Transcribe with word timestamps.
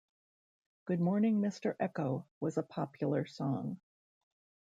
"Good 0.85 0.99
Morning, 0.99 1.39
Mister 1.41 1.75
Echo" 1.79 2.25
was 2.39 2.57
a 2.57 2.63
popular 2.63 3.27
song. 3.27 3.79